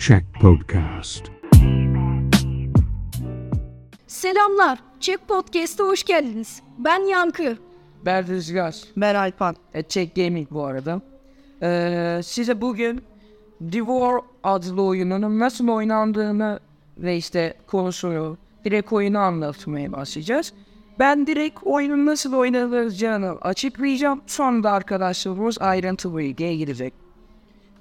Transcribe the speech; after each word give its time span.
Check 0.00 0.24
Podcast. 0.40 1.24
Selamlar. 4.06 4.78
Check 5.00 5.28
Podcast'a 5.28 5.84
hoş 5.84 6.04
geldiniz. 6.04 6.62
Ben 6.78 7.08
Yankı. 7.08 7.58
Ben 8.04 8.26
Rüzgar. 8.26 8.76
Ben 8.96 9.14
Alpan. 9.14 9.56
E, 9.74 9.82
Check 9.82 10.16
Gaming 10.16 10.50
bu 10.50 10.64
arada. 10.64 11.00
Ee, 11.62 12.20
size 12.24 12.60
bugün 12.60 13.02
The 13.72 13.78
War 13.78 14.20
adlı 14.44 14.82
oyunun 14.82 15.38
nasıl 15.38 15.68
oynandığını 15.68 16.60
ve 16.98 17.16
işte 17.16 17.54
konusunu, 17.66 18.38
direkt 18.64 18.92
oyunu 18.92 19.18
anlatmaya 19.18 19.92
başlayacağız. 19.92 20.52
Ben 20.98 21.26
direkt 21.26 21.58
oyunun 21.62 22.06
nasıl 22.06 22.32
oynanacağını 22.32 23.30
açıklayacağım. 23.30 24.20
Sonra 24.26 24.62
da 24.62 24.70
arkadaşlarımız 24.70 25.58
ayrıntılı 25.60 26.18
bilgiye 26.18 26.56
girecek. 26.56 26.94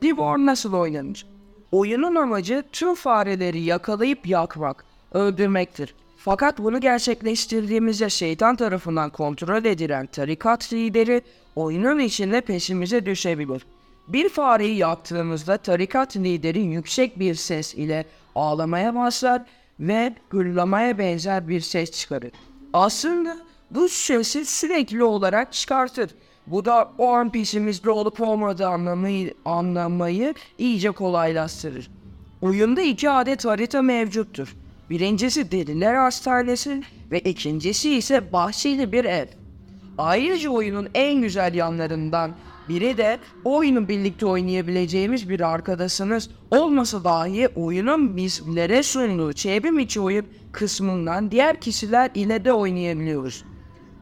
The 0.02 0.08
War 0.10 0.38
nasıl 0.38 0.74
oynanır? 0.74 1.39
Oyunun 1.72 2.16
amacı 2.16 2.64
tüm 2.72 2.96
fareleri 2.96 3.62
yakalayıp 3.62 4.28
yakmak, 4.28 4.86
öldürmektir. 5.14 5.96
Fakat 6.18 6.60
bunu 6.60 6.82
gerçekleştirdiğimizde 6.82 8.10
şeytan 8.10 8.56
tarafından 8.56 9.10
kontrol 9.10 9.66
edilen 9.66 10.06
tarikat 10.06 10.74
lideri 10.74 11.22
oyunun 11.56 12.00
içinde 12.00 12.42
peşimize 12.42 13.06
düşebilir. 13.06 13.66
Bir 14.08 14.30
fareyi 14.30 14.78
yaktığımızda 14.78 15.58
tarikat 15.58 16.18
lideri 16.18 16.60
yüksek 16.60 17.20
bir 17.20 17.36
ses 17.36 17.76
ile 17.76 18.06
ağlamaya 18.36 18.96
başlar 18.96 19.42
ve 19.80 20.14
gırlamaya 20.30 20.98
benzer 20.98 21.48
bir 21.48 21.62
ses 21.62 21.92
çıkarır. 21.92 22.32
Aslında 22.74 23.38
bu 23.72 23.90
sesi 23.90 24.46
sürekli 24.46 25.04
olarak 25.04 25.54
çıkartır. 25.54 26.10
Bu 26.52 26.66
da 26.66 26.92
o 26.98 27.08
an 27.08 27.32
peşimizde 27.32 27.90
olup 27.90 28.22
olmadığı 28.22 28.68
anlamayı, 28.68 29.34
anlamayı 29.46 30.34
iyice 30.58 30.92
kolaylaştırır. 30.92 31.92
Oyunda 32.42 32.82
iki 32.82 33.10
adet 33.10 33.46
harita 33.46 33.82
mevcuttur. 33.82 34.56
Birincisi 34.90 35.52
Deliler 35.52 35.96
Hastanesi 35.96 36.84
ve 37.12 37.20
ikincisi 37.20 37.96
ise 37.96 38.34
bahçeli 38.34 38.92
bir 38.92 39.06
ev. 39.06 39.26
Ayrıca 39.98 40.50
oyunun 40.50 40.88
en 40.94 41.22
güzel 41.22 41.54
yanlarından 41.54 42.32
biri 42.70 42.98
de 42.98 43.20
oyunu 43.46 43.88
birlikte 43.88 44.26
oynayabileceğimiz 44.26 45.30
bir 45.30 45.40
arkadaşınız 45.40 46.30
olmasa 46.52 47.04
dahi 47.04 47.48
oyunun 47.48 48.18
bizlere 48.18 48.84
sunduğu 48.84 49.34
çevrim 49.34 49.80
içi 49.80 50.00
oyun 50.00 50.26
kısmından 50.52 51.32
diğer 51.32 51.62
kişiler 51.62 52.12
ile 52.16 52.46
de 52.46 52.54
oynayabiliyoruz. 52.54 53.44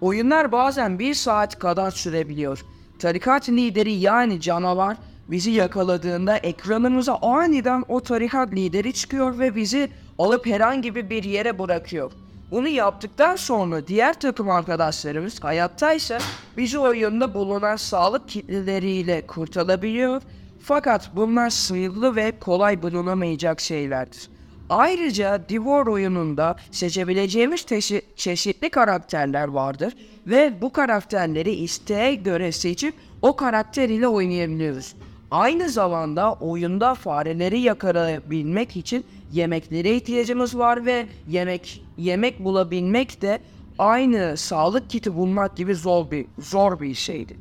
Oyunlar 0.01 0.51
bazen 0.51 0.99
bir 0.99 1.13
saat 1.13 1.59
kadar 1.59 1.91
sürebiliyor. 1.91 2.65
Tarikat 2.99 3.49
lideri 3.49 3.93
yani 3.93 4.41
canavar 4.41 4.97
bizi 5.27 5.51
yakaladığında 5.51 6.37
ekranımıza 6.37 7.15
aniden 7.15 7.83
o 7.87 7.99
tarikat 7.99 8.53
lideri 8.53 8.93
çıkıyor 8.93 9.39
ve 9.39 9.55
bizi 9.55 9.89
alıp 10.19 10.45
herhangi 10.45 10.95
bir 10.95 11.23
yere 11.23 11.59
bırakıyor. 11.59 12.11
Bunu 12.51 12.67
yaptıktan 12.67 13.35
sonra 13.35 13.87
diğer 13.87 14.19
takım 14.19 14.49
arkadaşlarımız 14.49 15.43
hayattaysa 15.43 16.17
bizi 16.57 16.79
oyunda 16.79 17.33
bulunan 17.33 17.75
sağlık 17.75 18.29
kitleleriyle 18.29 19.27
kurtarabiliyor. 19.27 20.21
Fakat 20.59 21.09
bunlar 21.15 21.49
sınırlı 21.49 22.15
ve 22.15 22.39
kolay 22.39 22.81
bulunamayacak 22.81 23.61
şeylerdir. 23.61 24.29
Ayrıca 24.69 25.49
Divor 25.49 25.87
oyununda 25.87 26.55
seçebileceğimiz 26.71 27.61
teşi- 27.61 28.01
çeşitli 28.15 28.69
karakterler 28.69 29.47
vardır 29.47 29.93
ve 30.27 30.53
bu 30.61 30.71
karakterleri 30.71 31.51
isteğe 31.51 32.15
göre 32.15 32.51
seçip 32.51 32.93
o 33.21 33.35
karakter 33.35 33.89
ile 33.89 34.07
oynayabiliyoruz. 34.07 34.95
Aynı 35.31 35.69
zamanda 35.69 36.33
oyunda 36.33 36.95
fareleri 36.95 37.59
yakalayabilmek 37.59 38.77
için 38.77 39.05
yemeklere 39.33 39.95
ihtiyacımız 39.95 40.57
var 40.57 40.85
ve 40.85 41.05
yemek 41.29 41.83
yemek 41.97 42.43
bulabilmek 42.43 43.21
de 43.21 43.39
aynı 43.79 44.37
sağlık 44.37 44.89
kiti 44.89 45.15
bulmak 45.15 45.57
gibi 45.57 45.75
zor 45.75 46.11
bir 46.11 46.25
zor 46.39 46.79
bir 46.79 46.93
şeydi. 46.93 47.37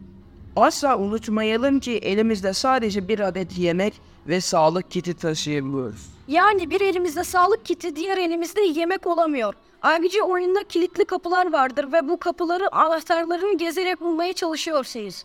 Asla 0.56 0.98
unutmayalım 0.98 1.80
ki 1.80 1.92
elimizde 1.92 2.52
sadece 2.52 3.08
bir 3.08 3.20
adet 3.20 3.58
yemek 3.58 3.94
ve 4.28 4.40
sağlık 4.40 4.90
kiti 4.90 5.14
taşıyabiliyoruz. 5.14 6.06
Yani 6.28 6.70
bir 6.70 6.80
elimizde 6.80 7.24
sağlık 7.24 7.64
kiti, 7.64 7.96
diğer 7.96 8.18
elimizde 8.18 8.60
yemek 8.60 9.06
olamıyor. 9.06 9.54
Ayrıca 9.82 10.22
oyunda 10.22 10.64
kilitli 10.64 11.04
kapılar 11.04 11.52
vardır 11.52 11.92
ve 11.92 12.08
bu 12.08 12.16
kapıları 12.16 12.74
anahtarlarını 12.74 13.56
gezerek 13.58 14.00
bulmaya 14.00 14.32
çalışıyorsunuz. 14.32 15.24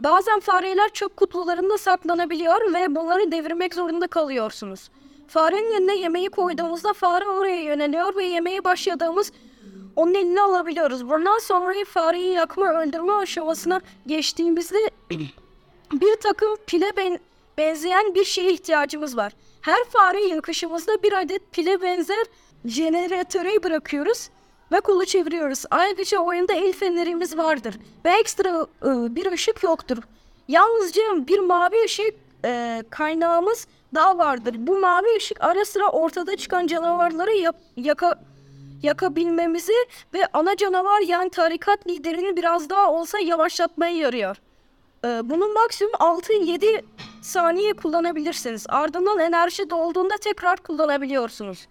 Bazen 0.00 0.40
fareler 0.40 0.88
çöp 0.88 1.16
kutularında 1.16 1.78
saklanabiliyor 1.78 2.74
ve 2.74 2.94
bunları 2.94 3.32
devirmek 3.32 3.74
zorunda 3.74 4.06
kalıyorsunuz. 4.06 4.90
Farenin 5.28 5.80
önüne 5.80 5.96
yemeği 5.96 6.28
koyduğumuzda 6.28 6.92
fare 6.92 7.28
oraya 7.28 7.62
yöneliyor 7.62 8.16
ve 8.16 8.24
yemeğe 8.24 8.64
başladığımız 8.64 9.32
onun 9.96 10.14
eline 10.14 10.40
alabiliyoruz. 10.40 11.08
Bundan 11.08 11.38
sonra 11.38 11.74
fareyi 11.88 12.32
yakma 12.34 12.82
öldürme 12.82 13.12
aşamasına 13.12 13.80
geçtiğimizde 14.06 14.90
bir 15.92 16.16
takım 16.22 16.56
pile 16.66 16.92
ben- 16.96 17.18
benzeyen 17.58 18.14
bir 18.14 18.24
şeye 18.24 18.52
ihtiyacımız 18.52 19.16
var. 19.16 19.32
Her 19.60 19.84
fare 19.84 20.24
yakışımızda 20.24 21.02
bir 21.02 21.12
adet 21.12 21.52
pile 21.52 21.82
benzer 21.82 22.26
jeneratöre 22.64 23.62
bırakıyoruz 23.62 24.28
ve 24.72 24.80
kolu 24.80 25.04
çeviriyoruz. 25.04 25.64
Ayrıca 25.70 26.18
oyunda 26.18 26.52
el 26.52 26.72
fenerimiz 26.72 27.36
vardır 27.38 27.74
ve 28.04 28.10
ekstra 28.10 28.66
e, 28.82 29.14
bir 29.14 29.32
ışık 29.32 29.62
yoktur. 29.62 29.98
Yalnızca 30.48 31.02
bir 31.28 31.38
mavi 31.38 31.84
ışık 31.84 32.14
e, 32.44 32.82
kaynağımız 32.90 33.66
daha 33.94 34.18
vardır. 34.18 34.54
Bu 34.58 34.78
mavi 34.78 35.16
ışık 35.16 35.44
ara 35.44 35.64
sıra 35.64 35.88
ortada 35.88 36.36
çıkan 36.36 36.66
canavarları 36.66 37.32
yap- 37.36 37.60
yaka 37.76 38.20
yakabilmemizi 38.84 39.72
ve 40.14 40.26
ana 40.32 40.56
canavar 40.56 41.00
yani 41.00 41.30
tarikat 41.30 41.86
liderini 41.88 42.36
biraz 42.36 42.70
daha 42.70 42.92
olsa 42.92 43.18
yavaşlatmaya 43.18 43.96
yarıyor. 43.96 44.36
Ee, 45.04 45.08
Bunun 45.24 45.54
maksimum 45.54 45.92
6-7 45.94 46.82
saniye 47.22 47.72
kullanabilirsiniz. 47.72 48.66
Ardından 48.68 49.18
enerji 49.18 49.70
dolduğunda 49.70 50.16
tekrar 50.16 50.56
kullanabiliyorsunuz. 50.56 51.66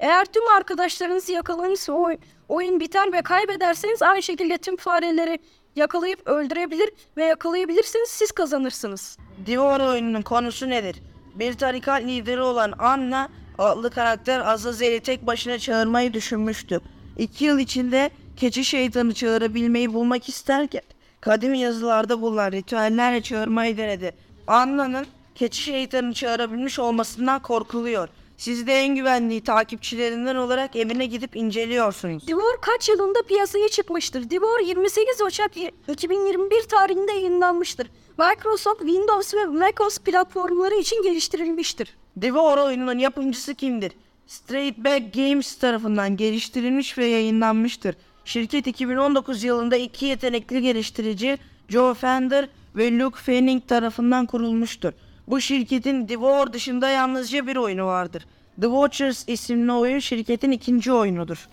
Eğer 0.00 0.24
tüm 0.24 0.48
arkadaşlarınız 0.56 1.28
yakalanırsa 1.28 1.92
oy- 1.92 2.16
oyun 2.48 2.80
biter 2.80 3.12
ve 3.12 3.22
kaybederseniz 3.22 4.02
aynı 4.02 4.22
şekilde 4.22 4.58
tüm 4.58 4.76
fareleri 4.76 5.38
yakalayıp 5.76 6.26
öldürebilir 6.26 6.90
ve 7.16 7.24
yakalayabilirsiniz 7.24 8.08
siz 8.08 8.32
kazanırsınız. 8.32 9.18
Divor 9.46 9.80
oyununun 9.80 10.22
konusu 10.22 10.68
nedir? 10.70 11.02
Bir 11.34 11.52
tarikat 11.58 12.02
lideri 12.02 12.40
olan 12.42 12.72
Anna 12.78 13.28
adlı 13.58 13.90
karakter 13.90 14.40
Azazel'i 14.40 15.00
tek 15.00 15.26
başına 15.26 15.58
çağırmayı 15.58 16.12
düşünmüştü. 16.12 16.80
İki 17.18 17.44
yıl 17.44 17.58
içinde 17.58 18.10
keçi 18.36 18.64
şeytanı 18.64 19.14
çağırabilmeyi 19.14 19.94
bulmak 19.94 20.28
isterken 20.28 20.82
kadim 21.20 21.54
yazılarda 21.54 22.20
bulunan 22.20 22.52
ritüellerle 22.52 23.22
çağırmayı 23.22 23.76
denedi. 23.76 24.14
Anna'nın 24.46 25.06
keçi 25.34 25.62
şeytanı 25.62 26.14
çağırabilmiş 26.14 26.78
olmasından 26.78 27.42
korkuluyor. 27.42 28.08
Siz 28.36 28.66
de 28.66 28.72
en 28.72 28.94
güvenliği 28.94 29.44
takipçilerinden 29.44 30.36
olarak 30.36 30.76
evine 30.76 31.06
gidip 31.06 31.36
inceliyorsunuz. 31.36 32.26
Divor 32.28 32.60
kaç 32.60 32.88
yılında 32.88 33.22
piyasaya 33.22 33.68
çıkmıştır? 33.68 34.30
Divor 34.30 34.60
28 34.60 35.22
Ocak 35.22 35.50
2021 35.88 36.62
tarihinde 36.62 37.12
yayınlanmıştır. 37.12 37.90
Microsoft 38.18 38.80
Windows 38.80 39.34
ve 39.34 39.44
macOS 39.44 39.98
platformları 39.98 40.74
için 40.74 41.02
geliştirilmiştir. 41.02 41.96
Divor 42.20 42.58
oyununun 42.58 42.98
yapımcısı 42.98 43.54
kimdir? 43.54 43.92
Straight 44.26 44.78
Back 44.78 45.14
Games 45.14 45.58
tarafından 45.58 46.16
geliştirilmiş 46.16 46.98
ve 46.98 47.06
yayınlanmıştır. 47.06 47.96
Şirket 48.24 48.66
2019 48.66 49.44
yılında 49.44 49.76
iki 49.76 50.06
yetenekli 50.06 50.62
geliştirici 50.62 51.38
Joe 51.68 51.94
Fender 51.94 52.48
ve 52.76 52.98
Luke 52.98 53.18
Fanning 53.20 53.68
tarafından 53.68 54.26
kurulmuştur. 54.26 54.92
Bu 55.28 55.40
şirketin 55.40 56.08
Divor 56.08 56.52
dışında 56.52 56.88
yalnızca 56.88 57.46
bir 57.46 57.56
oyunu 57.56 57.86
vardır. 57.86 58.26
The 58.60 58.66
Watchers 58.66 59.24
isimli 59.28 59.72
oyun 59.72 59.98
şirketin 59.98 60.50
ikinci 60.50 60.92
oyunudur. 60.92 61.48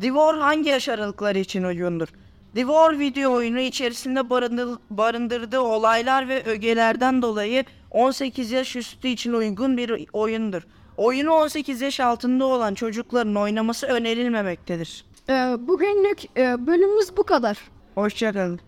Divor 0.00 0.38
hangi 0.38 0.68
yaş 0.68 0.88
aralıkları 0.88 1.38
için 1.38 1.62
uygundur? 1.62 2.08
Divor 2.56 2.98
video 2.98 3.32
oyunu 3.32 3.60
içerisinde 3.60 4.20
barındır- 4.20 4.78
barındırdığı 4.90 5.60
olaylar 5.60 6.28
ve 6.28 6.44
ögelerden 6.44 7.22
dolayı 7.22 7.64
18 7.92 8.50
yaş 8.50 8.76
üstü 8.76 9.08
için 9.08 9.32
uygun 9.32 9.76
bir 9.76 10.08
oyundur. 10.12 10.62
Oyunu 10.96 11.30
18 11.30 11.80
yaş 11.80 12.00
altında 12.00 12.46
olan 12.46 12.74
çocukların 12.74 13.36
oynaması 13.36 13.86
önerilmemektedir. 13.86 15.04
Ee, 15.28 15.32
bugünlük 15.60 16.38
e, 16.38 16.66
bölümümüz 16.66 17.16
bu 17.16 17.22
kadar. 17.22 17.58
Hoşçakalın. 17.94 18.60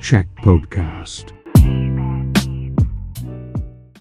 Check 0.00 0.28
Podcast. 0.44 1.41